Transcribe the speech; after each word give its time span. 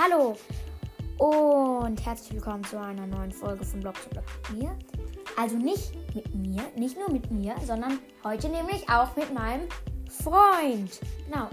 Hallo 0.00 0.36
und 1.18 2.06
herzlich 2.06 2.34
willkommen 2.34 2.62
zu 2.62 2.80
einer 2.80 3.04
neuen 3.04 3.32
Folge 3.32 3.64
von 3.64 3.80
Blog 3.80 4.00
zu 4.00 4.08
Blog 4.10 4.22
mit 4.52 4.62
mir. 4.62 4.78
Also 5.36 5.56
nicht 5.56 5.92
mit 6.14 6.32
mir, 6.36 6.62
nicht 6.76 6.96
nur 6.96 7.10
mit 7.10 7.28
mir, 7.32 7.56
sondern 7.66 7.98
heute 8.22 8.48
nämlich 8.48 8.88
auch 8.88 9.16
mit 9.16 9.34
meinem 9.34 9.62
Freund. 10.08 11.00
Genau, 11.26 11.48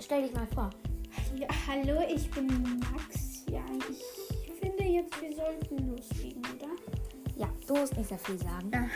stell 0.00 0.22
dich 0.22 0.32
mal 0.32 0.46
vor. 0.54 0.70
Ja, 1.36 1.48
hallo, 1.68 2.00
ich 2.08 2.30
bin 2.30 2.80
Max. 2.80 3.44
Ja, 3.50 3.60
ich 3.90 4.58
finde 4.58 4.84
jetzt, 4.84 5.20
wir 5.20 5.36
sollten 5.36 5.90
loslegen, 5.90 6.42
oder? 6.56 6.70
Ja, 7.36 7.48
du 7.68 7.74
musst 7.74 7.94
nicht 7.98 8.08
sehr 8.08 8.18
viel 8.18 8.38
sagen. 8.38 8.70
Ja. 8.72 8.88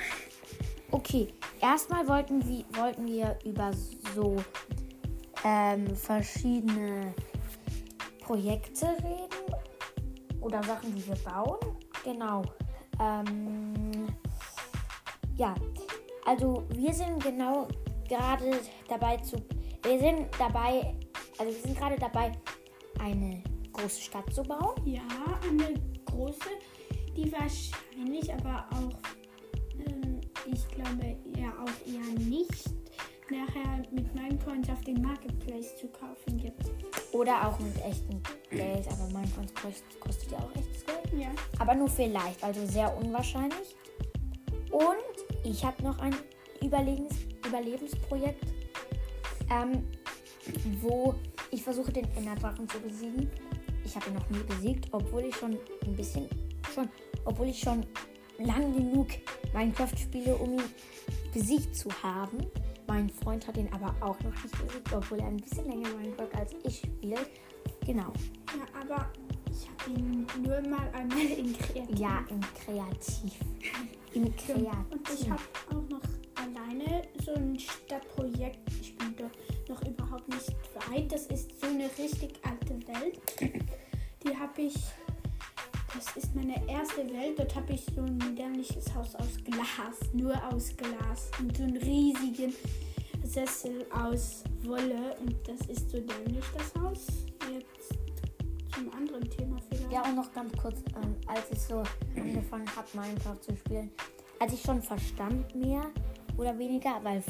Okay, 0.92 1.28
erstmal 1.60 2.08
wollten 2.08 2.42
wir, 2.48 2.64
wollten 2.80 3.06
wir 3.06 3.38
über 3.44 3.70
so 4.14 4.36
ähm, 5.44 5.94
verschiedene 5.94 7.12
Projekte 8.24 8.86
reden 8.86 9.54
oder 10.40 10.62
Sachen, 10.62 10.94
die 10.94 11.06
wir 11.06 11.16
bauen. 11.16 11.58
Genau. 12.02 12.42
Ähm, 13.00 14.06
ja, 15.36 15.54
also 16.24 16.64
wir 16.70 16.92
sind 16.92 17.22
genau 17.22 17.68
gerade 18.08 18.60
dabei 18.88 19.18
zu. 19.18 19.36
Wir 19.82 19.98
sind 19.98 20.28
dabei, 20.38 20.94
also 21.38 21.52
wir 21.52 21.60
sind 21.60 21.76
gerade 21.76 21.96
dabei, 21.96 22.32
eine 22.98 23.42
große 23.72 24.00
Stadt 24.00 24.32
zu 24.32 24.42
bauen. 24.42 24.74
Ja, 24.84 25.02
eine 25.48 25.74
große, 26.06 26.50
die 27.16 27.30
wahrscheinlich 27.30 28.32
aber 28.32 28.66
auch, 28.72 28.98
ähm, 29.78 30.20
ich 30.46 30.66
glaube, 30.68 31.16
ja 31.36 31.50
auch 31.60 31.86
eher 31.86 32.18
nicht 32.18 32.73
nachher 33.54 33.82
mit 33.90 34.14
meinen 34.14 34.38
Coins 34.38 34.68
auf 34.68 34.80
dem 34.82 35.00
Marketplace 35.02 35.76
zu 35.76 35.88
kaufen 35.88 36.38
gibt. 36.38 36.70
Oder 37.12 37.48
auch 37.48 37.58
mit 37.58 37.76
echtem 37.84 38.20
Geld, 38.50 38.86
aber 38.88 39.06
Minecraft 39.06 39.54
kostet, 39.60 40.00
kostet 40.00 40.32
ja 40.32 40.38
auch 40.38 40.54
echtes 40.56 40.84
Geld. 40.84 41.22
Ja. 41.22 41.28
Aber 41.58 41.74
nur 41.74 41.88
vielleicht, 41.88 42.42
also 42.42 42.66
sehr 42.66 42.96
unwahrscheinlich. 42.96 43.76
Und 44.70 45.44
ich 45.44 45.64
habe 45.64 45.82
noch 45.82 45.98
ein 45.98 46.14
Überlebens 46.62 47.14
Überlebensprojekt, 47.46 48.46
ähm, 49.50 49.84
wo 50.80 51.14
ich 51.50 51.62
versuche, 51.62 51.92
den 51.92 52.06
Enderdrachen 52.16 52.68
zu 52.68 52.80
besiegen. 52.80 53.30
Ich 53.84 53.94
habe 53.94 54.08
ihn 54.08 54.14
noch 54.14 54.30
nie 54.30 54.42
besiegt, 54.42 54.88
obwohl 54.92 55.24
ich 55.24 55.36
schon 55.36 55.58
ein 55.84 55.94
bisschen, 55.94 56.26
schon, 56.74 56.88
obwohl 57.26 57.48
ich 57.48 57.60
schon 57.60 57.84
lang 58.38 58.74
genug 58.74 59.08
Minecraft 59.52 59.96
spiele, 59.96 60.34
um 60.36 60.54
ihn 60.54 60.62
besiegt 61.32 61.76
zu 61.76 61.90
haben. 62.02 62.38
Mein 62.86 63.08
Freund 63.08 63.46
hat 63.46 63.56
ihn 63.56 63.68
aber 63.72 63.94
auch 64.00 64.18
noch 64.20 64.32
nicht 64.42 64.66
besiegt, 64.66 64.92
obwohl 64.92 65.18
er 65.18 65.26
ein 65.26 65.38
bisschen 65.38 65.64
länger 65.66 65.88
Minecraft 65.96 66.38
als 66.38 66.54
ich 66.64 66.78
spielt. 66.78 67.30
Genau. 67.86 68.12
Ja, 68.52 68.80
aber 68.80 69.10
ich 69.50 69.68
habe 69.68 69.98
ihn 69.98 70.26
nur 70.42 70.60
mal 70.68 70.88
einmal 70.92 71.26
in 71.26 71.56
Kreativ. 71.56 71.98
Ja, 71.98 72.24
im 72.28 72.40
Kreativ. 72.40 73.32
Im 74.14 74.36
Kreativ. 74.36 74.68
Und 74.90 75.10
ich 75.12 75.28
habe 75.28 75.42
auch 75.70 75.88
noch 75.88 76.02
alleine 76.36 77.02
so 77.24 77.34
ein 77.34 77.58
Stadtprojekt. 77.58 78.60
Ich 78.80 78.96
bin 78.96 79.14
dort 79.16 79.36
noch 79.68 79.82
überhaupt 79.82 80.28
nicht 80.28 80.52
weit. 80.88 81.10
Das 81.10 81.26
ist 81.26 81.60
so 81.60 81.66
eine 81.66 81.90
richtig 81.98 82.34
alte 82.44 82.74
Welt. 82.86 83.20
Die 84.22 84.36
habe 84.36 84.62
ich. 84.62 84.76
Das 85.94 86.16
ist 86.16 86.34
meine 86.34 86.56
erste 86.68 87.08
Welt. 87.08 87.38
Dort 87.38 87.54
habe 87.54 87.72
ich 87.72 87.84
so 87.94 88.02
ein 88.02 88.18
modernes 88.18 88.72
Haus 88.94 89.14
aus 89.14 89.36
Glas. 89.44 90.12
Nur 90.12 90.34
aus 90.52 90.76
Glas. 90.76 91.30
Und 91.38 91.56
so 91.56 91.62
einen 91.62 91.76
riesigen 91.76 92.52
Sessel 93.22 93.86
aus 93.92 94.42
Wolle. 94.64 95.16
Und 95.20 95.36
das 95.46 95.66
ist 95.68 95.90
so 95.90 95.98
dämlich, 96.00 96.44
das 96.56 96.82
Haus. 96.82 97.06
Jetzt 97.52 97.94
zum 98.74 98.92
anderen 98.92 99.28
Thema 99.30 99.56
vielleicht. 99.68 99.92
Ja, 99.92 100.02
und 100.02 100.16
noch 100.16 100.32
ganz 100.32 100.52
kurz, 100.60 100.80
ähm, 100.96 101.14
als 101.28 101.50
ich 101.52 101.60
so 101.60 101.84
angefangen 102.16 102.66
habe, 102.74 102.88
Minecraft 102.94 103.40
zu 103.40 103.56
spielen, 103.56 103.90
als 104.40 104.52
ich 104.52 104.62
schon 104.62 104.82
verstand 104.82 105.54
mehr 105.54 105.90
oder 106.36 106.58
weniger, 106.58 106.98
weil 107.04 107.22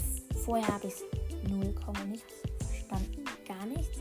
vorher 0.45 0.67
habe 0.69 0.87
ich 0.87 1.51
null 1.51 1.75
Komma 1.75 2.03
nichts 2.05 2.33
verstanden, 2.59 3.25
gar 3.47 3.67
nichts. 3.67 3.99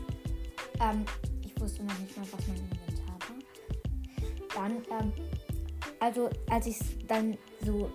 Ähm, 0.80 1.04
ich 1.42 1.60
wusste 1.60 1.84
noch 1.84 1.98
nicht 1.98 2.16
mal, 2.16 2.26
was 2.32 2.48
war. 2.48 2.83
Dann, 4.54 4.72
ähm, 5.00 5.12
also 6.00 6.30
als 6.50 6.66
ich 6.66 6.80
es 6.80 6.86
dann 7.06 7.36
so 7.64 7.90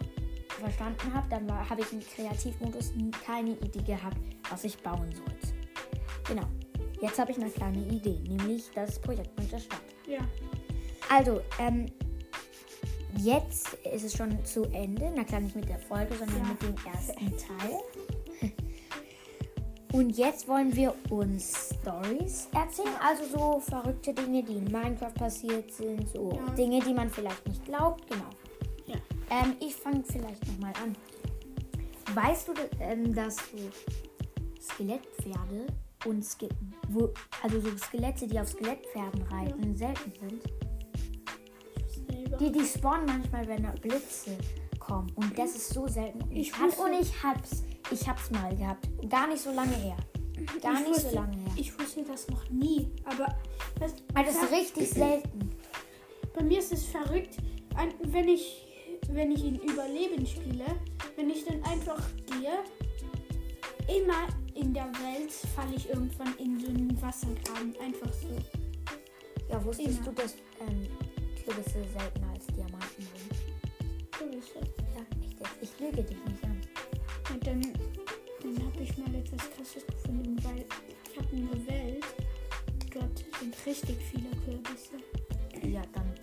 verstanden 0.59 1.13
habe, 1.13 1.27
dann 1.29 1.69
habe 1.69 1.81
ich 1.81 1.93
im 1.93 2.01
Kreativmodus 2.01 2.93
keine 3.25 3.51
Idee 3.51 3.83
gehabt, 3.83 4.17
was 4.49 4.63
ich 4.63 4.77
bauen 4.79 5.09
sollte. 5.13 5.53
Genau. 6.27 6.43
Jetzt 7.01 7.17
habe 7.17 7.31
ich 7.31 7.37
eine 7.37 7.49
kleine 7.49 7.77
Idee, 7.77 8.19
nämlich 8.27 8.69
das 8.75 8.99
Projekt 8.99 9.37
mit 9.39 9.51
der 9.51 9.59
Stadt. 9.59 9.81
Ja. 10.05 10.19
Also, 11.09 11.39
ähm, 11.59 11.85
jetzt 13.17 13.73
ist 13.85 14.03
es 14.03 14.13
schon 14.15 14.43
zu 14.43 14.63
Ende. 14.65 15.11
Na 15.15 15.23
klar, 15.23 15.39
nicht 15.39 15.55
mit 15.55 15.69
der 15.69 15.79
Folge, 15.79 16.13
sondern 16.15 16.37
Ja. 16.39 16.43
mit 16.49 16.61
dem 16.61 16.75
ersten 16.93 17.37
Teil. 17.37 17.79
Und 19.99 20.11
jetzt 20.11 20.47
wollen 20.47 20.73
wir 20.77 20.95
uns 21.09 21.75
Stories 21.81 22.47
erzählen. 22.53 22.95
Also 23.05 23.23
so 23.37 23.59
verrückte 23.59 24.13
Dinge, 24.13 24.41
die 24.43 24.53
in 24.53 24.63
Minecraft 24.63 25.13
passiert 25.13 25.73
sind. 25.73 26.07
So 26.07 26.31
Ja. 26.31 26.53
Dinge, 26.53 26.79
die 26.79 26.93
man 26.93 27.09
vielleicht 27.09 27.45
nicht 27.45 27.65
glaubt. 27.65 28.09
Genau. 28.09 28.29
Ja. 28.85 28.95
Ähm, 29.29 29.57
ich 29.59 29.75
fange 29.75 30.01
vielleicht 30.09 30.47
nochmal 30.47 30.71
an. 30.81 30.95
Weißt 32.15 32.47
du, 32.47 32.53
ähm, 32.79 33.13
dass 33.13 33.35
so 33.35 33.57
Skelettpferde 34.61 35.67
und 36.05 36.23
Ske 36.23 36.47
wo, 36.87 37.09
also 37.43 37.59
so 37.59 37.77
Skelette, 37.77 38.25
die 38.25 38.39
auf 38.39 38.47
Skelettpferden 38.47 39.21
reiten, 39.23 39.75
selten 39.75 40.13
sind? 40.17 40.41
Die, 42.39 42.51
die 42.53 42.65
spawnen 42.65 43.05
manchmal, 43.05 43.45
wenn 43.49 43.63
da 43.63 43.71
Blitze 43.71 44.37
kommen. 44.79 45.11
Und 45.15 45.37
das 45.37 45.57
ist 45.57 45.73
so 45.73 45.89
selten. 45.89 46.21
Und 46.21 46.31
Ich 46.31 46.53
ich, 46.53 46.79
und 46.79 46.93
ich 46.93 47.21
hab's. 47.21 47.65
Ich 47.91 48.07
hab's 48.07 48.29
mal 48.31 48.55
gehabt. 48.55 48.87
Gar 49.09 49.27
nicht 49.27 49.41
so 49.43 49.51
lange 49.51 49.75
her. 49.75 49.97
Gar 50.61 50.73
Ich 50.73 50.79
nicht 50.87 50.95
so 50.95 51.03
wusste- 51.05 51.15
lange 51.15 51.35
her. 51.37 51.51
Ich 51.57 51.79
wusste 51.79 52.03
das 52.03 52.27
noch 52.29 52.49
nie, 52.49 52.87
aber 53.05 53.27
das, 53.79 53.93
Also 54.13 54.39
das 54.39 54.43
ist 54.43 54.51
richtig 54.51 54.89
selten. 54.89 55.51
bei 56.33 56.43
mir 56.43 56.59
ist 56.59 56.71
es 56.71 56.85
verrückt, 56.85 57.37
wenn 58.03 58.27
ich, 58.29 58.67
wenn 59.09 59.31
ich 59.31 59.43
in 59.43 59.59
Überleben 59.59 60.25
spiele, 60.25 60.65
wenn 61.17 61.29
ich 61.29 61.43
dann 61.45 61.61
einfach 61.63 62.01
gehe, 62.27 62.59
immer 63.97 64.27
in 64.53 64.73
der 64.73 64.85
Welt 65.03 65.31
falle 65.55 65.75
ich 65.75 65.89
irgendwann 65.89 66.33
in 66.37 66.59
so 66.59 66.67
einen 66.67 67.01
Wassergraben. 67.01 67.73
Einfach 67.81 68.11
so. 68.13 68.27
Ja, 69.49 69.63
wusstest 69.65 69.97
Immer. 69.99 70.05
du, 70.09 70.11
dass 70.21 70.35
ähm, 70.61 70.87
Kürbisse 71.43 71.83
seltener 71.97 72.29
als 72.33 72.45
Diamanten 72.47 73.01
sind? 73.01 73.33
So 74.19 74.37
es. 74.37 74.53
Ja, 74.53 75.01
echt 75.21 75.39
jetzt. 75.39 75.51
Ich 75.61 75.79
lüge 75.79 76.03
dich 76.03 76.17
nicht 76.25 76.43
an. 76.43 76.58
Dann, 77.49 77.61
dann 78.43 78.65
habe 78.67 78.83
ich 78.83 78.95
mal 78.95 79.15
etwas 79.15 79.49
Krasses 79.49 79.83
gefunden, 79.87 80.37
weil 80.43 80.65
ich 81.09 81.17
habe 81.17 81.27
eine 81.35 81.67
Welt, 81.67 82.05
dort 82.93 83.25
sind 83.39 83.55
richtig 83.65 83.97
viele 84.11 84.29
Kürbisse. 84.45 84.97
Ja, 85.67 85.81
dann. 85.93 86.13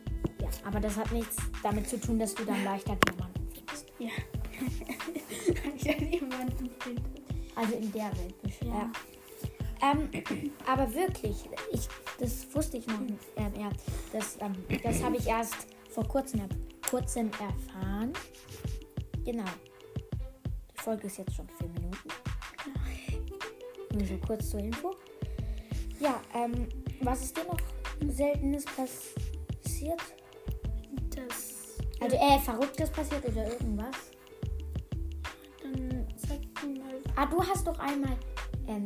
Ja, 0.40 0.48
aber 0.64 0.78
das 0.78 0.96
hat 0.96 1.10
nichts 1.10 1.36
damit 1.64 1.88
zu 1.88 2.00
tun, 2.00 2.20
dass 2.20 2.32
du 2.32 2.44
dann 2.44 2.62
leichter 2.62 2.94
Diamanten 2.94 3.48
findest. 3.52 3.86
Ja. 3.98 4.10
ich 5.76 5.88
habe 5.88 6.04
jemanden 6.04 6.70
finde. 6.78 7.02
Also 7.56 7.74
in 7.74 7.90
der 7.90 8.16
Welt 8.16 8.42
bestimmt. 8.42 8.70
Ja. 8.70 8.90
Ja. 9.80 9.92
Ähm, 9.92 10.08
aber 10.64 10.94
wirklich, 10.94 11.50
ich, 11.72 11.88
das 12.20 12.46
wusste 12.54 12.76
ich 12.76 12.86
noch 12.86 13.00
nicht. 13.00 13.18
Ähm, 13.34 13.52
ja, 13.58 13.70
das 14.12 14.38
ähm, 14.40 14.54
das 14.80 15.02
habe 15.02 15.16
ich 15.16 15.26
erst 15.26 15.56
vor 15.90 16.06
kurzem, 16.06 16.42
kurzem 16.88 17.30
erfahren. 17.32 18.12
Genau. 19.24 19.44
Die 20.86 20.90
Folge 20.90 21.08
ist 21.08 21.18
jetzt 21.18 21.34
schon 21.34 21.48
vier 21.58 21.68
Minuten. 21.68 22.08
Nur 23.92 24.06
so 24.06 24.16
kurz 24.24 24.50
zur 24.50 24.60
Info. 24.60 24.94
Ja, 25.98 26.20
ähm, 26.32 26.68
was 27.00 27.24
ist 27.24 27.36
dir 27.36 27.42
noch 27.42 27.58
Seltenes 28.08 28.64
passiert? 28.66 30.00
Das. 31.10 31.78
Also, 32.00 32.16
äh, 32.16 32.38
Verrücktes 32.38 32.88
passiert 32.90 33.24
oder 33.24 33.50
irgendwas? 33.50 33.96
Dann 35.60 36.06
sag 36.14 36.38
mir 36.64 36.78
mal. 36.78 37.00
Ah, 37.16 37.26
du 37.26 37.42
hast 37.42 37.66
doch 37.66 37.80
einmal, 37.80 38.16
ähm, 38.68 38.84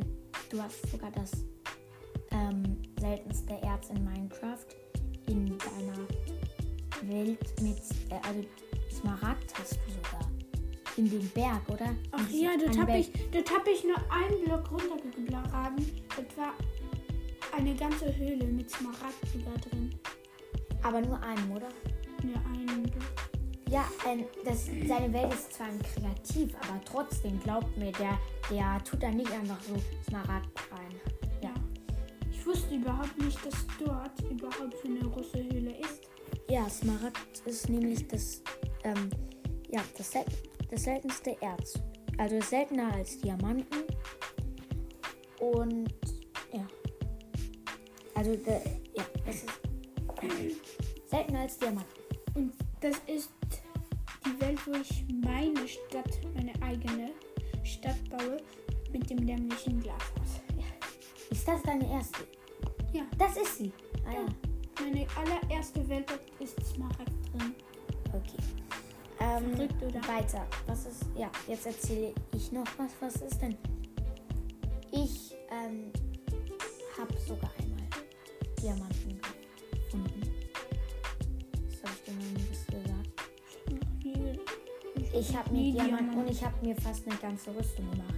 du 0.49 0.59
hast 0.59 0.89
sogar 0.89 1.11
das 1.11 1.29
ähm, 2.31 2.81
seltenste 2.99 3.53
Erz 3.61 3.91
in 3.91 4.03
Minecraft 4.03 4.65
in 5.27 5.55
deiner 5.55 6.07
Welt 7.13 7.61
mit, 7.61 7.77
äh, 8.09 8.27
also 8.27 8.43
Smaragd 8.89 9.53
hast 9.59 9.73
du 9.73 9.91
sogar. 9.91 10.30
In 10.97 11.09
dem 11.09 11.27
Berg, 11.29 11.67
oder? 11.69 11.95
Ach 12.11 12.29
ja, 12.29 12.51
dort 12.57 12.77
habe 12.77 12.97
ich, 12.97 13.11
dort 13.31 13.49
hab 13.49 13.67
ich 13.67 13.83
nur 13.83 13.97
einen 14.11 14.43
Block 14.43 14.71
runtergegraben. 14.71 15.85
Das 16.09 16.37
war 16.37 16.53
eine 17.57 17.73
ganze 17.75 18.15
Höhle 18.15 18.45
mit 18.45 18.69
Smaragd 18.69 19.25
sogar 19.33 19.57
drin. 19.69 19.93
Aber 20.83 21.01
nur 21.01 21.21
einen, 21.21 21.51
oder? 21.51 21.69
Nur 22.23 22.35
einen 22.45 22.83
Block. 22.83 23.31
Ja, 23.69 23.85
ähm, 24.05 24.25
das, 24.43 24.65
seine 24.65 25.13
Welt 25.13 25.33
ist 25.33 25.53
zwar 25.53 25.67
ein 25.67 25.79
Kreativ, 25.81 26.53
aber 26.55 26.81
trotzdem, 26.83 27.39
glaubt 27.39 27.77
mir, 27.77 27.93
der, 27.93 28.19
der 28.49 28.83
tut 28.83 29.01
da 29.01 29.09
nicht 29.09 29.31
einfach 29.31 29.61
so 29.61 29.75
Smaragd 30.09 30.49
rein. 30.71 30.91
Ja. 31.41 31.53
Ich 32.29 32.45
wusste 32.45 32.75
überhaupt 32.75 33.17
nicht, 33.17 33.37
dass 33.45 33.65
dort 33.79 34.19
überhaupt 34.29 34.75
so 34.83 34.89
eine 34.89 34.99
große 34.99 35.37
Höhle 35.37 35.77
ist. 35.79 36.01
Ja, 36.49 36.69
Smaragd 36.69 37.39
ist 37.45 37.69
nämlich 37.69 38.05
das, 38.09 38.41
ähm, 38.83 39.09
ja, 39.69 39.81
das, 39.97 40.11
das 40.71 40.83
seltenste 40.83 41.35
Erz. 41.41 41.79
Also 42.17 42.37
ist 42.37 42.49
seltener 42.49 42.93
als 42.93 43.19
Diamanten. 43.19 43.83
Und 45.39 45.93
ja. 46.53 46.65
Also 48.15 48.35
der, 48.37 48.61
ja, 48.95 49.03
es 49.25 49.43
ist 49.43 49.49
seltener 51.07 51.41
als 51.41 51.57
Diamanten. 51.57 52.01
Und 52.35 52.53
das 52.79 52.95
ist 53.07 53.31
die 54.25 54.41
Welt, 54.41 54.59
wo 54.65 54.73
ich 54.73 55.05
meine 55.23 55.67
Stadt, 55.67 56.19
meine 56.33 56.53
eigene 56.61 57.11
Stadt 57.63 57.97
baue, 58.09 58.37
mit 58.91 59.09
dem 59.09 59.25
dämlichen 59.25 59.81
Glashaus. 59.81 60.41
Ja. 60.57 60.65
Ist 61.29 61.47
das 61.47 61.61
deine 61.63 61.89
erste? 61.91 62.19
Ja. 62.93 63.03
Das 63.17 63.35
ist 63.37 63.57
sie. 63.57 63.71
Ah, 64.05 64.13
ja. 64.13 64.25
Meine 64.81 65.07
allererste 65.17 65.87
Welt 65.89 66.07
ist 66.39 66.57
Smaragd 66.65 67.09
drin. 67.33 67.55
Okay. 68.13 68.60
Ähm, 69.21 69.55
Verrückt, 69.55 69.83
oder? 69.83 70.07
Weiter. 70.07 70.47
Was 70.65 70.85
ist. 70.87 71.05
Ja, 71.15 71.29
jetzt 71.47 71.67
erzähle 71.67 72.13
ich 72.33 72.51
noch 72.51 72.65
was. 72.77 72.91
Was 72.99 73.21
ist 73.21 73.39
denn? 73.39 73.55
Ich 74.91 75.35
ähm, 75.51 75.91
habe 76.97 77.13
sogar 77.19 77.51
einmal 77.59 77.87
Diamanten 78.59 79.21
gefunden. 79.71 80.21
Das 81.69 81.83
habe 81.83 81.93
ich 81.95 82.03
dir 82.03 82.13
noch 82.13 82.31
nie 82.31 82.47
gesagt. 82.49 82.71
Ich 85.13 85.35
habe 85.37 85.51
mir 85.51 85.71
Diamanten 85.71 86.19
und 86.19 86.29
ich 86.31 86.43
habe 86.43 86.65
mir 86.65 86.75
fast 86.77 87.07
eine 87.07 87.17
ganze 87.17 87.55
Rüstung 87.55 87.91
gemacht. 87.91 88.15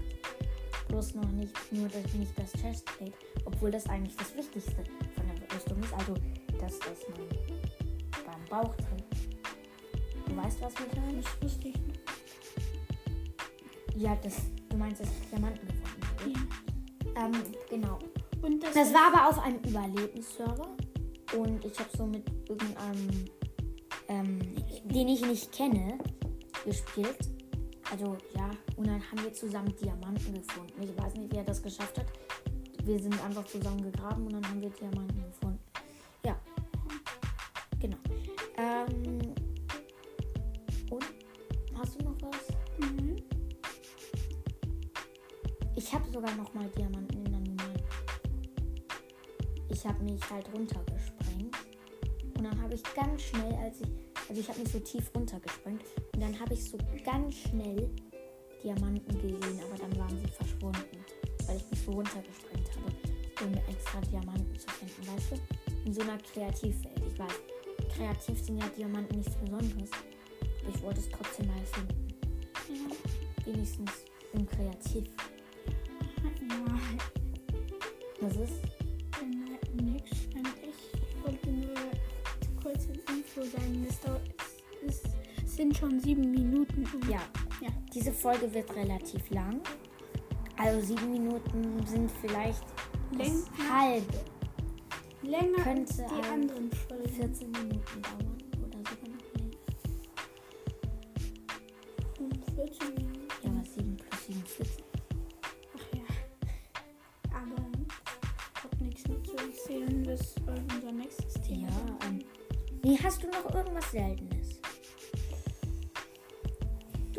Bloß 0.87 1.15
noch 1.15 1.29
nicht 1.31 1.53
nur 1.71 1.89
das, 1.89 2.13
nicht 2.13 2.31
das 2.37 2.53
Chestplate, 2.53 3.13
obwohl 3.43 3.71
das 3.71 3.87
eigentlich 3.89 4.15
das 4.15 4.33
Wichtigste 4.35 4.83
von 5.15 5.25
der 5.27 5.53
Rüstung 5.53 5.83
ist. 5.83 5.93
Also 5.93 6.13
das, 6.61 6.79
was 6.79 7.07
man 7.09 7.27
beim 8.25 8.45
Bauch 8.49 8.75
trägt. 8.75 9.22
Du 10.43 10.49
weißt, 10.49 10.61
was 10.61 10.73
ich 10.73 10.99
meine? 10.99 11.21
Das 11.21 11.41
wusste 11.41 11.67
ich 11.69 11.75
nicht. 11.77 11.99
Ja, 13.95 14.13
das, 14.21 14.41
du 14.67 14.75
meinst, 14.75 14.99
dass 14.99 15.07
ich 15.07 15.29
Diamanten 15.29 15.65
gefunden 15.65 16.03
habe. 16.19 16.31
Ja. 17.15 17.25
Ähm, 17.25 17.31
genau. 17.69 17.99
Und 18.41 18.61
das, 18.61 18.73
Das 18.73 18.93
war 18.93 19.13
aber 19.13 19.29
auf 19.29 19.39
einem 19.39 19.59
Überlebensserver 19.59 20.67
und 21.37 21.63
ich 21.63 21.79
habe 21.79 21.89
so 21.95 22.05
mit 22.05 22.29
irgendeinem, 22.49 23.25
ähm, 24.09 24.39
den 24.83 25.07
ich 25.07 25.25
nicht 25.25 25.49
kenne, 25.53 25.97
gespielt. 26.65 27.29
Also 27.89 28.17
ja, 28.35 28.51
und 28.75 28.87
dann 28.87 29.01
haben 29.11 29.23
wir 29.23 29.31
zusammen 29.31 29.73
Diamanten 29.77 30.33
gefunden. 30.33 30.73
Ich 30.81 30.97
weiß 30.97 31.13
nicht, 31.15 31.31
wie 31.31 31.37
er 31.37 31.45
das 31.45 31.63
geschafft 31.63 31.97
hat. 31.99 32.07
Wir 32.83 32.99
sind 32.99 33.17
einfach 33.23 33.45
zusammen 33.45 33.81
gegraben 33.81 34.25
und 34.25 34.33
dann 34.33 34.45
haben 34.49 34.59
wir 34.59 34.71
Diamanten 34.71 35.23
gefunden. 35.23 35.32
Diamanten 46.77 47.25
in 47.25 47.31
der 47.31 47.39
normalen. 47.39 47.83
Ich 49.69 49.85
habe 49.85 50.03
mich 50.03 50.21
halt 50.29 50.47
runtergesprengt. 50.53 51.55
Und 52.35 52.43
dann 52.43 52.61
habe 52.61 52.73
ich 52.73 52.83
ganz 52.95 53.21
schnell, 53.21 53.53
als 53.55 53.81
ich. 53.81 53.89
Also 54.29 54.41
ich 54.41 54.47
habe 54.47 54.59
mich 54.59 54.71
so 54.71 54.79
tief 54.79 55.11
runtergesprengt. 55.15 55.81
Und 56.13 56.21
dann 56.21 56.39
habe 56.39 56.53
ich 56.53 56.63
so 56.69 56.77
ganz 57.03 57.35
schnell 57.35 57.89
Diamanten 58.63 59.13
gesehen, 59.21 59.59
aber 59.67 59.77
dann 59.77 59.97
waren 59.97 60.17
sie 60.17 60.31
verschwunden. 60.31 60.97
Weil 61.45 61.57
ich 61.57 61.69
mich 61.69 61.81
so 61.81 61.91
runtergesprengt 61.91 62.69
habe, 62.77 63.45
um 63.45 63.53
extra 63.73 63.99
Diamanten 64.01 64.57
zu 64.57 64.69
finden, 64.69 65.15
weißt 65.15 65.31
du? 65.31 65.85
In 65.85 65.93
so 65.93 66.01
einer 66.01 66.17
Kreativwelt. 66.17 67.01
Ich 67.11 67.19
weiß, 67.19 67.33
kreativ 67.95 68.39
sind 68.41 68.57
ja 68.59 68.67
Diamanten 68.77 69.17
nichts 69.17 69.35
Besonderes. 69.35 69.89
Aber 70.61 70.75
ich 70.75 70.81
wollte 70.81 70.99
es 71.01 71.09
trotzdem 71.09 71.47
mal 71.47 71.65
finden. 71.65 72.07
Ja. 72.69 73.45
Wenigstens 73.45 73.91
im 74.33 74.45
Kreativ. 74.47 75.09
Sind 85.73 85.77
schon 85.91 85.99
sieben 85.99 86.31
Minuten. 86.31 86.83
Ja, 87.09 87.21
Ja. 87.61 87.69
diese 87.93 88.11
Folge 88.11 88.53
wird 88.53 88.73
relativ 88.75 89.29
lang. 89.31 89.61
Also 90.57 90.81
sieben 90.85 91.11
Minuten 91.11 91.85
sind 91.85 92.11
vielleicht 92.21 92.63
das 93.11 93.27
Länger. 93.27 93.73
halbe. 93.73 94.13
Länger 95.23 95.63
Könnte 95.63 96.03
als 96.03 96.11
die 96.11 96.29
anderen 96.29 96.71
Folgen. 96.71 97.09
14 97.09 97.51
Minuten 97.51 98.01
dauern 98.01 98.37
oder 98.59 98.77
sogar 98.77 99.09
noch 99.09 99.33
mehr. 99.33 99.51
Und 102.19 102.45
14 102.55 102.93
Minuten. 102.95 103.27
Ja, 103.43 103.49
aber 103.49 103.63
7 103.65 103.97
plus 103.97 104.25
7 104.27 104.43
ist 104.43 104.51
14. 104.55 104.83
Ach 105.75 105.95
ja. 105.95 106.03
Aber 107.31 107.61
ich 108.55 108.63
habe 108.63 108.83
nichts 108.83 109.07
mehr 109.07 109.23
zu 109.23 109.35
erzählen. 109.37 110.05
Was 110.05 110.35
war 110.45 110.55
unser 110.75 110.91
nächstes 110.91 111.33
Thema? 111.41 111.67
Ja, 111.69 112.07
ähm, 112.07 112.19
nee, 112.83 112.97
hast 113.01 113.23
du 113.23 113.27
noch 113.27 113.53
irgendwas 113.55 113.91
Seltenes? 113.91 114.42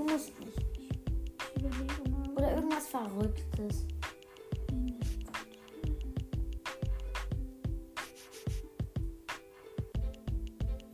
Du 0.04 0.10
musst 0.12 0.38
nicht. 0.38 0.58
Ich 1.56 1.62
überlege 1.62 2.10
mal. 2.10 2.28
Oder 2.36 2.54
irgendwas 2.56 2.88
Verrücktes. 2.88 3.86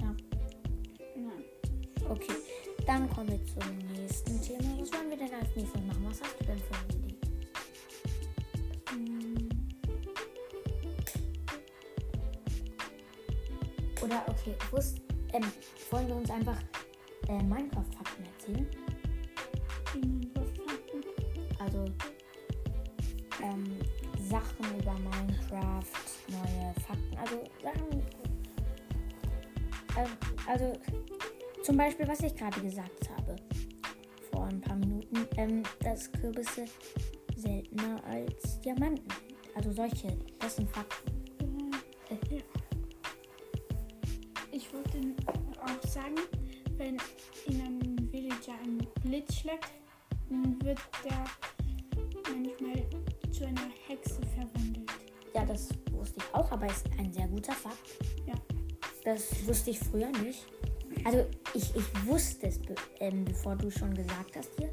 Ja, 0.01 0.15
Nein. 1.17 1.45
okay. 2.09 2.35
Dann 2.87 3.11
kommen 3.11 3.31
wir 3.31 3.45
zum 3.47 3.79
nächsten 4.01 4.41
Thema. 4.43 4.79
Was 4.81 4.93
wollen 4.93 5.11
wir 5.11 5.17
denn 5.17 5.35
als 5.35 5.57
nächstes 5.57 5.83
machen? 5.83 6.07
Was 6.09 6.23
hast 6.23 6.39
du 6.39 6.45
denn 6.45 6.59
für 6.59 6.75
eine 6.75 6.95
Idee? 6.95 7.19
Hm, 8.91 9.49
Oder 14.05 14.23
okay, 14.29 14.55
wusst, 14.71 15.01
ähm, 15.33 15.43
wollen 15.91 16.07
wir 16.07 16.15
uns 16.15 16.31
einfach 16.31 16.62
äh, 17.29 17.43
Minecraft-Fakten 17.43 18.25
erzählen? 18.25 18.80
Also, 30.50 30.73
zum 31.62 31.76
Beispiel, 31.76 32.09
was 32.09 32.19
ich 32.25 32.35
gerade 32.35 32.61
gesagt 32.61 33.09
habe 33.16 33.37
vor 34.33 34.47
ein 34.47 34.61
paar 34.61 34.75
Minuten, 34.75 35.25
ähm, 35.37 35.62
dass 35.85 36.11
Kürbisse 36.11 36.64
seltener 37.37 38.02
als 38.04 38.61
Diamanten. 38.61 39.07
Also 39.54 39.71
solche, 39.71 40.19
das 40.40 40.57
sind 40.57 40.69
Fakten. 40.69 41.71
Ja. 42.30 42.42
Ich 44.50 44.75
wollte 44.75 44.99
auch 45.62 45.88
sagen, 45.88 46.16
wenn 46.78 46.97
in 47.47 47.61
einem 47.61 48.11
Villager 48.11 48.59
ein 48.64 48.78
Blitz 49.04 49.37
schlägt, 49.37 49.71
dann 50.28 50.61
wird 50.62 50.80
der 51.04 51.26
manchmal 52.28 52.85
zu 53.30 53.47
einer 53.47 53.71
Hexe 53.87 54.21
verwandelt. 54.35 54.90
Ja, 55.33 55.45
das 55.45 55.69
wusste 55.92 56.19
ich 56.19 56.35
auch, 56.35 56.50
aber 56.50 56.66
ist 56.66 56.88
ein 56.99 57.12
sehr 57.12 57.28
guter 57.28 57.52
Fakt. 57.52 57.78
Ja. 58.26 58.35
Das 59.04 59.47
wusste 59.47 59.71
ich 59.71 59.78
früher 59.78 60.11
nicht. 60.23 60.47
Also 61.04 61.26
ich, 61.54 61.75
ich 61.75 62.07
wusste 62.07 62.49
es, 62.49 62.59
be 62.59 62.75
ähm, 62.99 63.25
bevor 63.25 63.57
du 63.57 63.71
schon 63.71 63.95
gesagt 63.95 64.37
hast 64.37 64.50
hier. 64.59 64.71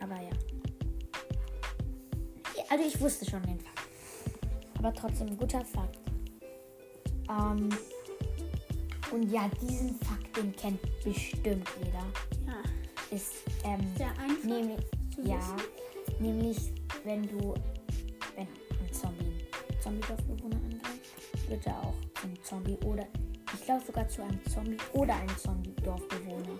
Aber 0.00 0.14
ja. 0.14 0.30
Also 2.68 2.84
ich 2.86 3.00
wusste 3.00 3.28
schon 3.28 3.42
den 3.42 3.58
Fakt. 3.58 3.80
Aber 4.78 4.94
trotzdem 4.94 5.28
ein 5.28 5.36
guter 5.36 5.64
Fakt. 5.64 5.98
Ähm, 7.28 7.68
und 9.10 9.30
ja, 9.30 9.50
diesen 9.60 9.98
Fakt, 10.00 10.36
den 10.36 10.54
kennt 10.56 10.80
bestimmt 11.04 11.68
jeder. 11.78 12.06
Ja. 12.46 12.62
Ist 13.10 13.32
ähm, 13.64 13.80
Sehr 13.96 14.10
einfach 14.18 14.44
nämlich, 14.44 14.80
ja, 15.22 15.36
wissen. 15.36 16.18
nämlich 16.18 16.58
wenn 17.04 17.22
du, 17.22 17.54
wenn 18.36 18.46
ein 18.46 18.92
Zombie 18.92 19.32
Zombie-Dorfbewohner 19.82 20.56
angreift, 20.56 21.48
wird 21.48 21.66
er 21.66 21.78
auch 21.82 21.94
zum 22.20 22.42
Zombie 22.42 22.78
oder 22.86 23.06
ich 23.62 23.66
glaube 23.66 23.84
sogar 23.86 24.08
zu 24.08 24.22
einem 24.22 24.44
Zombie 24.46 24.76
oder 24.92 25.14
einem 25.14 25.38
Zombie-Dorfbewohner. 25.38 26.58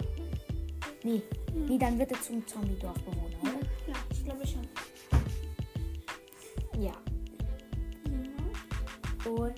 Nee, 1.03 1.21
nee, 1.53 1.77
dann 1.77 1.99
wird 1.99 2.13
er 2.13 2.23
zum 2.23 2.47
Zombie-Dorfbewohner, 2.47 3.43
oder? 3.43 3.67
Ja, 3.89 3.95
ich 4.09 4.25
glaube 4.25 4.47
schon. 4.47 4.69
Ja. 6.81 6.93
Ja. 6.93 6.93
Und 9.29 9.55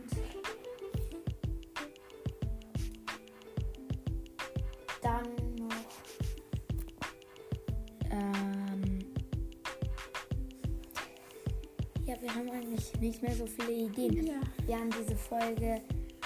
dann 5.03 5.55
noch 5.57 5.69
ähm, 8.11 9.05
ja, 12.07 12.23
wir 12.23 12.35
haben 12.35 12.49
eigentlich 12.49 12.99
nicht 13.01 13.23
mehr 13.23 13.35
so 13.35 13.47
viele 13.47 13.73
Ideen. 13.73 14.29
Ja. 14.29 14.41
Wir 14.65 14.77
haben 14.77 14.89
diese 14.99 15.15
Folge 15.15 15.83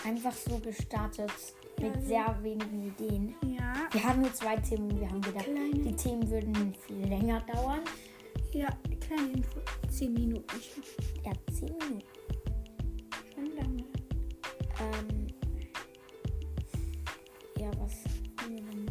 einfach 0.08 0.32
so 0.32 0.58
gestartet 0.58 1.30
mit 1.78 1.94
Ja, 1.96 2.00
sehr 2.00 2.42
wenigen 2.42 2.86
Ideen. 2.86 3.34
Ja. 3.46 3.74
Wir 3.92 4.02
haben 4.02 4.22
nur 4.22 4.32
zwei 4.32 4.56
Themen 4.56 4.98
wir 4.98 5.08
haben 5.08 5.20
gedacht, 5.20 5.44
Kleine. 5.44 5.70
die 5.70 5.94
Themen 5.94 6.28
würden 6.30 6.74
viel 6.86 7.06
länger 7.06 7.40
dauern. 7.52 7.80
Ja, 8.52 8.68
kleine 9.00 9.32
Info. 9.32 9.60
Zehn 9.90 10.14
Minuten. 10.14 10.56
Ja, 11.24 11.32
zehn 11.52 11.76
Minuten. 11.78 12.02
Schon 13.34 13.56
lange. 13.56 13.84
Ähm, 14.80 15.26
ja, 17.58 17.70
was 17.78 18.04
haben 18.42 18.54
wir 18.54 18.62
denn? 18.62 18.88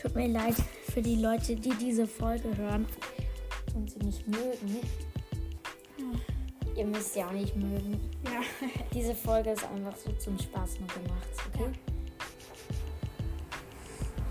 Tut 0.00 0.14
mir 0.14 0.28
leid 0.28 0.54
für 0.98 1.02
die 1.02 1.14
Leute, 1.14 1.54
die 1.54 1.72
diese 1.76 2.08
Folge 2.08 2.56
hören 2.56 2.84
und 3.72 3.88
sie 3.88 4.00
nicht 4.00 4.26
mögen. 4.26 4.80
Ihr 6.74 6.86
müsst 6.86 7.14
sie 7.14 7.22
auch 7.22 7.30
nicht 7.30 7.54
mögen. 7.54 8.00
Ja. 8.24 8.40
Diese 8.92 9.14
Folge 9.14 9.50
ist 9.50 9.62
einfach 9.62 9.94
so 9.96 10.10
zum 10.14 10.36
Spaß 10.36 10.80
nur 10.80 10.88
gemacht, 10.88 11.28
okay? 11.54 11.70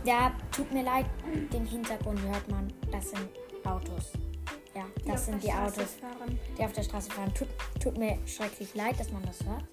Ja, 0.04 0.36
tut 0.52 0.70
mir 0.74 0.84
leid, 0.84 1.06
den 1.54 1.66
Hintergrund 1.66 2.22
hört 2.24 2.52
man. 2.52 2.68
Das 2.92 3.12
sind 3.12 3.30
Autos. 3.64 4.12
Ja, 4.76 4.84
Die 5.02 5.08
das 5.08 5.26
sind 5.26 5.42
die 5.42 5.48
Straße 5.48 5.80
Autos, 5.80 5.94
Fahren. 5.94 6.40
die 6.58 6.64
auf 6.66 6.74
der 6.74 6.84
Straße 6.84 7.12
fahren. 7.12 7.34
Tut, 7.34 7.48
tut 7.82 7.98
mir 7.98 8.18
schrecklich 8.26 8.76
leid, 8.76 9.00
dass 9.00 9.10
man 9.14 9.24
das 9.24 9.40
hört. 9.46 9.64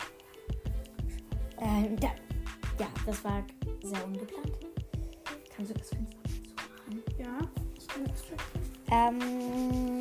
Ähm, 1.61 1.97
da, 1.99 2.13
ja, 2.79 2.87
das 3.05 3.25
war 3.25 3.45
sehr 3.83 4.05
ungeplant. 4.05 4.53
Kannst 5.57 5.73
du 5.73 5.75
das 5.77 5.89
Fenster? 5.89 6.24
Ja. 7.25 7.39
Ich. 7.77 7.87
Ähm, 8.91 10.01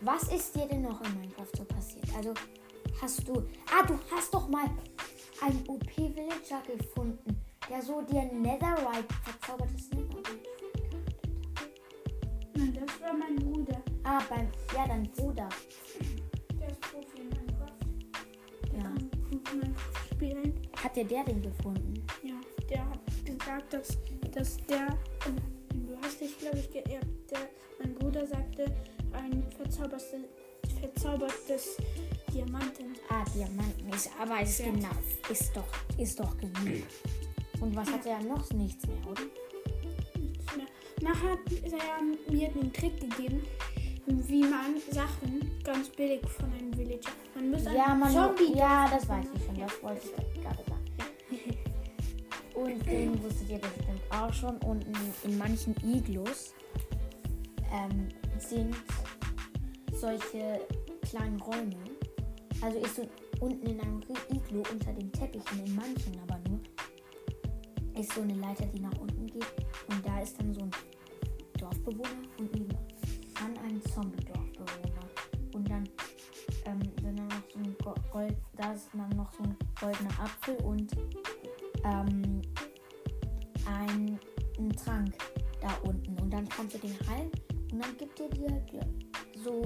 was 0.00 0.24
ist 0.32 0.56
dir 0.56 0.66
denn 0.66 0.82
noch 0.82 1.00
in 1.02 1.20
Minecraft 1.20 1.46
so 1.56 1.64
passiert? 1.64 2.06
Also 2.16 2.34
hast 3.00 3.28
du. 3.28 3.34
Ah, 3.72 3.86
du 3.86 3.98
hast 4.10 4.34
doch 4.34 4.48
mal 4.48 4.68
einen 5.40 5.64
OP-Villager 5.68 6.62
gefunden, 6.66 7.40
der 7.68 7.82
so 7.82 8.02
dir 8.02 8.24
Netherite, 8.24 9.14
verzaubertes 9.22 9.90
Netherite. 9.90 10.40
Nein, 12.54 12.74
das 12.74 13.00
war 13.00 13.12
mein 13.14 13.36
Bruder. 13.36 13.80
Ah, 14.02 14.20
beim. 14.28 14.48
Ja, 14.74 14.88
dein 14.88 15.04
Bruder. 15.12 15.48
Der 16.58 16.68
ist 16.68 16.80
Profi 16.80 17.20
in 17.20 17.28
Minecraft. 17.28 17.78
Ja. 18.76 18.90
Minecraft 19.54 20.10
spielen. 20.12 20.60
Hat 20.82 20.96
dir 20.96 21.04
der 21.04 21.24
den 21.24 21.42
gefunden? 21.42 21.94
Dass, 23.70 23.98
dass 24.32 24.56
der, 24.66 24.88
du 25.72 25.96
hast 26.02 26.20
dich, 26.20 26.38
glaube 26.38 26.58
ich, 26.58 26.70
geerbt. 26.70 27.06
Der, 27.30 27.38
mein 27.78 27.94
Bruder 27.94 28.26
sagte, 28.26 28.64
ein 29.12 29.42
verzaubertes, 29.56 30.14
verzaubertes 30.80 31.76
Diamanten. 32.32 32.94
Ah, 33.08 33.24
Diamanten 33.34 33.88
ist, 33.92 34.10
aber 34.20 34.40
ist 34.42 34.58
Ja. 34.60 34.66
genau, 34.66 34.88
ist 35.30 35.56
doch, 35.56 35.68
ist 35.98 36.18
doch 36.20 36.36
genug. 36.38 36.82
Und 37.60 37.76
was 37.76 37.90
hat 37.90 38.06
er 38.06 38.20
noch? 38.22 38.50
Nichts 38.52 38.86
mehr, 38.86 38.96
oder? 39.10 39.22
Nichts 40.18 40.56
mehr. 40.56 40.66
Nachher 41.02 41.32
hat 41.32 41.38
er 41.72 42.32
mir 42.32 42.48
den 42.48 42.72
Trick 42.72 43.00
gegeben, 43.00 43.42
wie 44.06 44.42
man 44.42 44.76
Sachen 44.90 45.50
ganz 45.62 45.88
billig 45.90 46.20
von 46.28 46.52
einem 46.52 46.72
Villager. 46.74 47.10
Man 47.34 47.50
muss 47.50 47.64
Ja, 47.64 47.86
einen 47.86 48.00
man, 48.00 48.12
Zombie. 48.12 48.56
ja, 48.56 48.88
das 48.90 49.08
weiß 49.08 49.26
ich 49.34 49.44
schon. 49.44 49.58
Das 49.58 49.82
wollte 49.82 50.00
ich 50.06 50.42
gerade. 50.42 50.58
Und 52.60 52.86
den 52.86 53.22
wusstet 53.22 53.48
ihr 53.50 53.58
bestimmt 53.58 54.00
auch 54.10 54.32
schon. 54.32 54.56
Und 54.58 54.84
in, 54.84 54.94
in 55.30 55.38
manchen 55.38 55.74
Iglus 55.84 56.54
ähm, 57.72 58.08
sind 58.38 58.74
solche 59.92 60.60
kleinen 61.02 61.40
Räume. 61.40 61.76
Also 62.62 62.78
ist 62.78 62.96
so 62.96 63.08
unten 63.40 63.66
in 63.66 63.80
einem 63.80 64.00
Iglu 64.30 64.62
unter 64.70 64.92
den 64.92 65.10
Teppichen, 65.12 65.64
in 65.64 65.74
manchen 65.74 66.18
aber 66.20 66.38
nur, 66.48 66.60
ist 67.98 68.12
so 68.12 68.20
eine 68.20 68.34
Leiter, 68.34 68.66
die 68.66 68.80
nach 68.80 68.96
unten 68.98 69.26
geht. 69.26 69.46
Und 69.88 70.06
da 70.06 70.20
ist 70.20 70.38
dann 70.38 70.52
so 70.52 70.60
ein 70.62 70.70
Dorfbewohner 71.58 72.22
und 72.38 72.52
nebenan 72.54 73.58
ein 73.64 73.80
Zombie-Dorfbewohner. 73.94 75.08
Und 75.54 75.70
dann 75.70 75.88
ähm, 76.66 76.80
sind 77.02 77.18
dann 77.18 77.26
noch 77.28 77.42
so 77.52 77.58
ein 77.58 77.76
Go- 77.82 77.94
Gold, 78.12 78.36
da 78.56 78.72
ist 78.72 78.88
dann 78.92 79.08
noch 79.16 79.32
so 79.32 79.42
ein 79.42 79.56
goldener 79.80 80.20
Apfel 80.20 80.56
und 80.64 80.92
ähm, 81.84 82.39
ein, 83.78 84.18
ein 84.58 84.70
Trank 84.76 85.14
da 85.60 85.68
unten. 85.88 86.18
Und 86.20 86.30
dann 86.32 86.48
kannst 86.48 86.74
du 86.74 86.78
den 86.78 86.96
heilen 87.08 87.30
und 87.72 87.78
dann 87.84 87.96
gibt 87.96 88.18
er 88.20 88.28
dir 88.28 88.62
so 89.44 89.62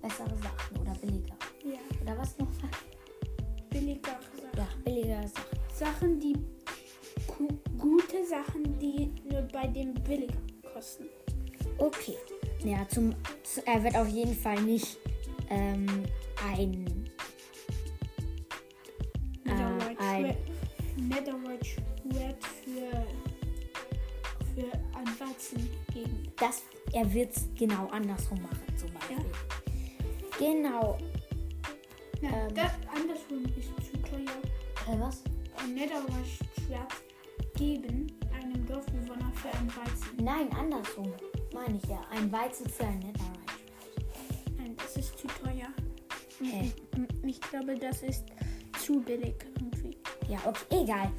bessere 0.00 0.36
Sachen 0.36 0.76
oder 0.80 0.92
billiger. 1.00 1.34
Ja, 1.64 1.78
Oder 2.02 2.18
was 2.18 2.36
noch? 2.38 2.48
billiger 3.70 4.10
Sachen. 4.12 4.56
Ja, 4.56 4.68
billigere 4.84 5.28
Sachen. 5.28 5.58
Sachen, 5.74 6.20
die 6.20 6.34
gu- 7.26 7.58
gute 7.78 8.24
Sachen, 8.24 8.78
die 8.78 9.10
nur 9.30 9.42
bei 9.52 9.66
dem 9.66 9.94
billiger 9.94 10.38
kosten. 10.72 11.04
Okay. 11.78 12.14
Ja, 12.64 12.86
zum, 12.88 13.14
zu- 13.42 13.66
er 13.66 13.82
wird 13.82 13.96
auf 13.96 14.08
jeden 14.08 14.34
Fall 14.34 14.60
nicht 14.62 14.96
ähm, 15.50 15.86
ein, 16.48 16.84
Netherite 20.96 21.60
Äh, 21.60 21.64
Schwert 21.64 22.44
für, 22.64 23.06
für 24.54 24.72
ein 24.96 25.06
Weizen 25.20 25.68
geben. 25.92 26.32
das, 26.36 26.62
er 26.92 27.12
wird 27.12 27.36
es 27.36 27.48
genau 27.58 27.86
andersrum 27.88 28.40
machen, 28.42 28.76
zum 28.76 28.92
Beispiel. 28.92 29.24
Genau. 30.38 30.98
Nein, 32.20 32.32
Ähm. 32.48 32.54
das 32.54 32.72
andersrum 32.88 33.44
ist 33.56 33.90
zu 33.90 33.96
teuer. 34.02 34.94
Äh, 34.94 35.00
was? 35.00 35.22
Ein 35.62 35.74
Netherite 35.74 36.24
Schwert 36.66 36.92
geben 37.56 38.12
einem 38.34 38.66
Dorfbewohner 38.66 39.32
für 39.34 39.48
ein 39.56 39.68
Weizen. 39.76 40.24
Nein, 40.24 40.48
andersrum. 40.52 41.12
Meine 41.52 41.76
ich 41.76 41.88
ja. 41.88 42.00
Ein 42.10 42.30
Weizen 42.32 42.68
für 42.68 42.84
ein 42.84 42.98
Netherite. 42.98 43.54
Nein, 44.56 44.76
das 44.76 44.96
ist 44.96 45.18
zu 45.18 45.26
teuer. 45.26 45.68
Hä? 46.40 46.72
Ich, 47.22 47.30
ich 47.30 47.40
glaube, 47.40 47.74
das 47.78 48.02
ist 48.02 48.24
zu 48.80 49.00
billig 49.00 49.34
irgendwie. 49.56 49.96
Ja, 50.28 50.38
okay, 50.44 50.82
egal. 50.82 51.10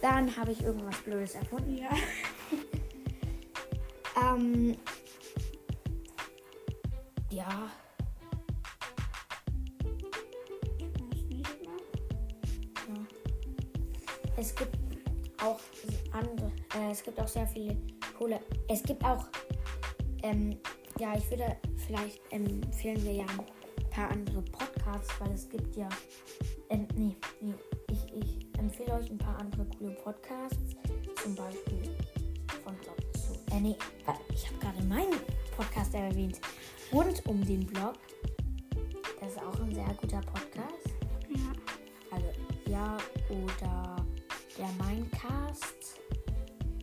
Dann 0.00 0.34
habe 0.36 0.52
ich 0.52 0.62
irgendwas 0.62 0.98
Blödes 1.02 1.34
erfunden. 1.34 1.76
Ja. 1.76 1.90
Ähm. 4.20 4.76
Ja. 7.30 7.70
Es 14.36 14.54
gibt 14.54 14.76
auch 15.42 15.58
andere. 16.12 16.52
Äh, 16.74 16.92
es 16.92 17.02
gibt 17.02 17.20
auch 17.20 17.28
sehr 17.28 17.46
viele 17.46 17.76
coole. 18.16 18.40
Es 18.68 18.82
gibt 18.82 19.04
auch. 19.04 19.26
Ähm, 20.22 20.58
ja, 20.98 21.16
ich 21.16 21.30
würde 21.30 21.56
vielleicht 21.86 22.20
empfehlen 22.30 23.02
wir 23.04 23.12
ja 23.12 23.26
ein 23.26 23.90
paar 23.90 24.10
andere 24.10 24.42
Podcasts, 24.42 25.20
weil 25.20 25.32
es 25.32 25.48
gibt 25.48 25.76
ja. 25.76 25.88
Ähm, 26.70 26.86
nee, 26.94 27.16
nee. 27.40 27.54
Ich, 27.90 28.14
ich 28.14 28.58
empfehle 28.58 28.94
euch 28.94 29.10
ein 29.10 29.18
paar 29.18 29.38
andere 29.38 29.64
coole 29.76 29.92
Podcasts. 29.92 30.76
Zum 31.22 31.34
Beispiel 31.34 31.96
von 32.64 32.74
zu. 32.82 33.07
Äh, 33.58 33.60
nee, 33.60 33.76
wa- 34.06 34.18
ich 34.32 34.46
habe 34.46 34.58
gerade 34.58 34.82
meinen 34.84 35.18
Podcast 35.56 35.92
erwähnt. 35.92 36.40
Rund 36.92 37.26
um 37.26 37.44
den 37.44 37.66
Blog. 37.66 37.94
Das 39.20 39.32
ist 39.32 39.42
auch 39.42 39.58
ein 39.60 39.74
sehr 39.74 39.92
guter 40.00 40.20
Podcast. 40.20 40.86
Ja. 41.28 41.52
Also 42.12 42.26
ja, 42.70 42.96
oder 43.30 43.96
der 44.56 44.86
Mindcast. 44.86 46.00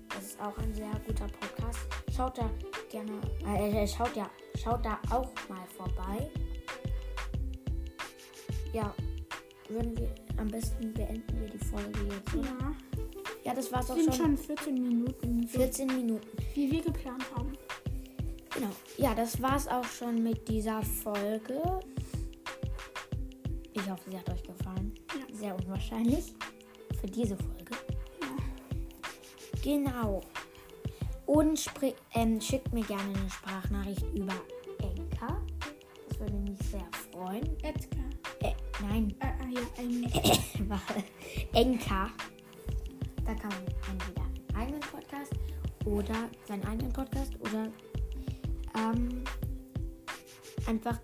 Das 0.09 0.23
ist 0.25 0.41
auch 0.41 0.57
ein 0.57 0.73
sehr 0.73 0.91
guter 1.07 1.27
Podcast. 1.27 1.79
Schaut 2.13 2.37
da 2.37 2.49
gerne, 2.89 3.11
äh, 3.45 3.87
schaut 3.87 4.13
ja, 4.15 4.29
schaut 4.61 4.83
da 4.85 4.99
auch 5.11 5.31
mal 5.47 5.65
vorbei. 5.77 6.29
Ja, 8.73 8.93
würden 9.69 9.97
wir 9.97 10.13
am 10.37 10.47
besten 10.49 10.93
beenden 10.93 11.39
wir 11.39 11.49
die 11.49 11.57
Folge 11.57 11.99
jetzt, 12.09 12.35
oder? 12.35 12.47
Ja. 12.59 12.75
Ja, 13.45 13.53
das 13.53 13.71
war's 13.71 13.91
auch 13.91 13.95
Sind 13.95 14.15
schon. 14.15 14.37
schon 14.37 14.37
14 14.37 14.73
Minuten, 14.73 15.47
so 15.47 15.59
14 15.59 15.87
Minuten. 15.87 16.27
wie 16.55 16.71
wir 16.71 16.81
geplant 16.81 17.23
haben. 17.35 17.53
Genau. 18.53 18.69
Ja, 18.97 19.13
das 19.13 19.39
war's 19.41 19.67
auch 19.67 19.85
schon 19.85 20.23
mit 20.23 20.47
dieser 20.47 20.81
Folge. 20.81 21.61
Ich 23.73 23.87
hoffe, 23.89 24.09
sie 24.09 24.17
hat 24.17 24.27
euch 24.31 24.41
gefallen. 24.41 24.93
Ja. 25.13 25.35
Sehr 25.35 25.55
unwahrscheinlich 25.55 26.33
für 26.99 27.07
diese 27.07 27.37
Folge. 27.37 27.73
Ja. 28.21 29.61
Genau. 29.63 30.21
Und 31.27 31.65
ähm, 32.13 32.41
schickt 32.41 32.73
mir 32.73 32.83
gerne 32.85 33.03
eine 33.19 33.29
Sprachnachricht 33.29 34.05
über 34.15 34.33
Enka. 34.79 35.41
Das 36.09 36.19
würde 36.19 36.33
mich 36.37 36.59
sehr 36.71 36.87
freuen. 37.11 37.43
Edgar. 37.61 38.05
Äh, 38.41 38.53
Nein, 38.81 39.13
Äh, 39.19 39.81
äh, 39.81 39.85
ja. 40.67 40.81
Enka. 41.53 42.09
Da 43.25 43.33
kann 43.33 43.49
man 43.49 43.65
entweder 43.91 44.21
einen 44.21 44.55
eigenen 44.55 44.79
Podcast 44.81 45.33
oder 45.85 46.29
seinen 46.47 46.63
eigenen 46.65 46.93
Podcast 46.93 47.33
oder 47.39 47.67
ähm, 48.75 49.23
einfach 50.67 50.99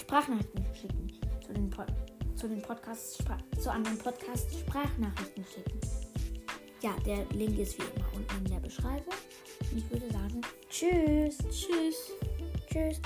Sprachnachrichten 0.00 0.64
schicken. 0.74 1.12
Zu 1.44 1.52
den, 1.52 1.70
Pod 1.70 1.86
zu 2.34 2.48
den 2.48 2.62
Podcasts, 2.62 3.18
zu 3.60 3.70
anderen 3.70 3.98
Podcasts 3.98 4.58
Sprachnachrichten 4.58 5.44
schicken. 5.44 5.80
Ja, 6.82 6.90
der 7.04 7.24
Link 7.36 7.58
ist 7.58 7.78
wie 7.78 7.84
immer 7.96 8.06
unten 8.14 8.44
in 8.44 8.52
der 8.52 8.60
Beschreibung. 8.60 9.14
Und 9.70 9.78
ich 9.78 9.90
würde 9.90 10.10
sagen, 10.10 10.40
tschüss. 10.68 11.38
tschüss. 11.50 12.12
Tschüss. 12.70 13.00